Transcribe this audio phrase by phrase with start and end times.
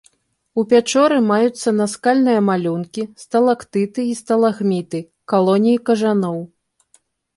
[0.61, 4.99] У пячоры маюцца наскальныя малюнкі, сталактыты і сталагміты,
[5.35, 6.37] калоніі кажаноў.